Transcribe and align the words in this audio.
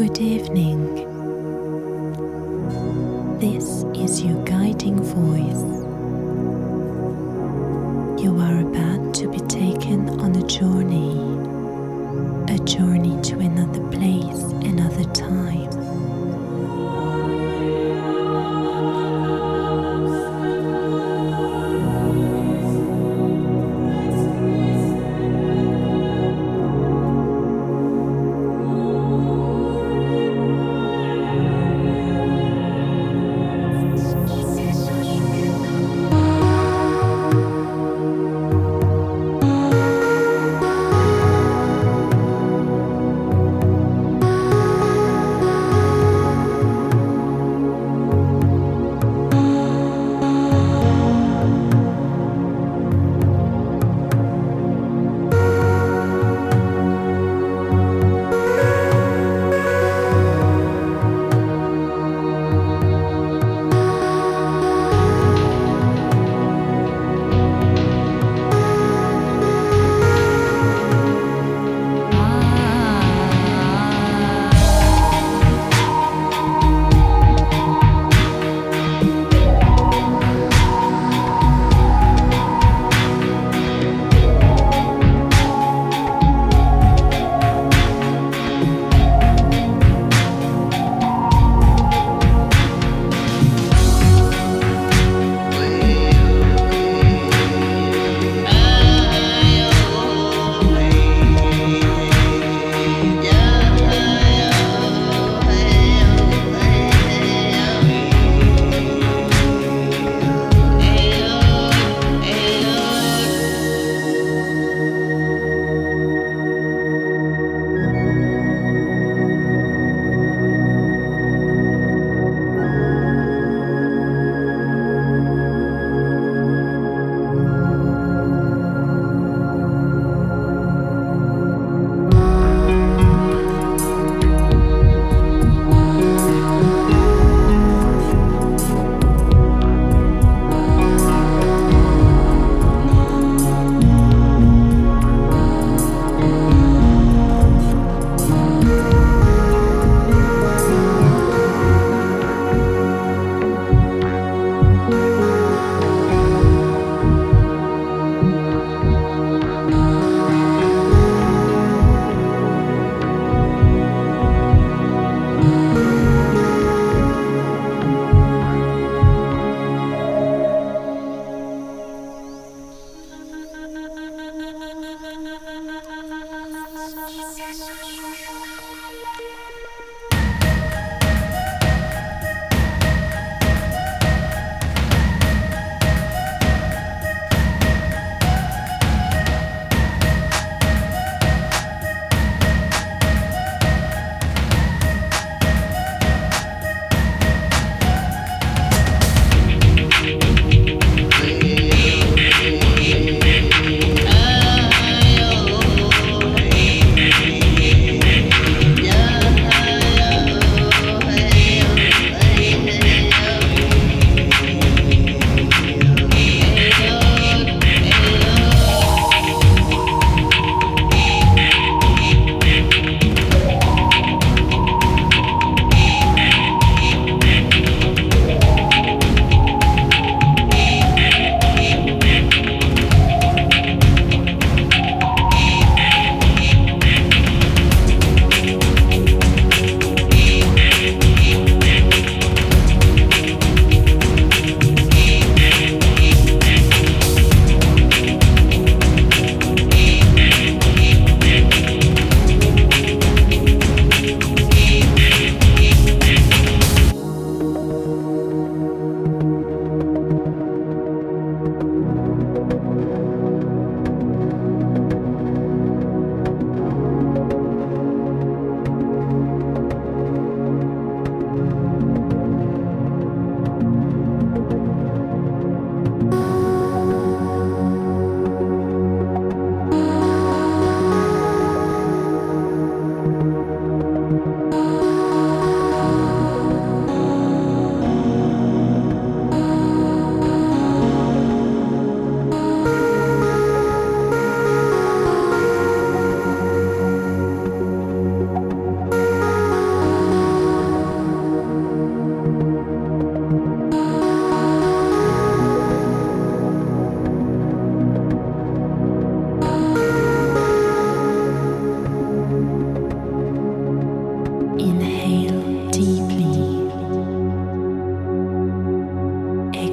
Good 0.00 0.18
evening. 0.18 0.94
This 3.38 3.84
is 3.94 4.22
your 4.24 4.42
guiding 4.46 4.98
voice. 4.98 5.62
You 8.22 8.40
are 8.40 8.60
about 8.60 9.14
to 9.16 9.28
be 9.28 9.40
taken 9.40 10.08
on 10.08 10.34
a 10.36 10.46
journey, 10.46 11.20
a 12.48 12.58
journey 12.64 13.19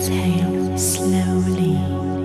exhale 0.00 0.78
slowly 0.78 2.19